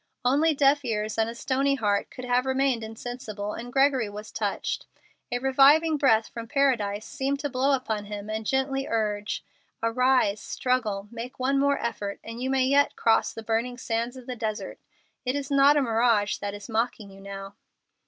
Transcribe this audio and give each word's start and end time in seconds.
Only 0.25 0.55
deaf 0.55 0.83
ears 0.83 1.19
and 1.19 1.29
a 1.29 1.35
stony 1.35 1.75
heart 1.75 2.09
could 2.09 2.25
have 2.25 2.47
remained 2.47 2.83
insensible, 2.83 3.53
and 3.53 3.71
Gregory 3.71 4.09
was 4.09 4.31
touched. 4.31 4.87
A 5.31 5.37
reviving 5.37 5.95
breath 5.95 6.29
from 6.29 6.47
Paradise 6.47 7.05
seemed 7.05 7.39
to 7.41 7.51
blow 7.51 7.73
upon 7.75 8.05
him 8.05 8.27
and 8.27 8.43
gently 8.43 8.87
urge, 8.89 9.43
"Arise, 9.83 10.39
struggle, 10.41 11.07
make 11.11 11.37
one 11.39 11.59
more 11.59 11.77
effort, 11.77 12.19
and 12.23 12.41
you 12.41 12.49
may 12.49 12.65
yet 12.65 12.95
cross 12.95 13.31
the 13.31 13.43
burning 13.43 13.77
sands 13.77 14.17
of 14.17 14.25
the 14.25 14.35
desert. 14.35 14.79
It 15.23 15.35
is 15.35 15.51
not 15.51 15.77
a 15.77 15.83
mirage 15.83 16.37
that 16.37 16.55
is 16.55 16.67
mocking 16.67 17.11
you 17.11 17.21
now." 17.21 17.53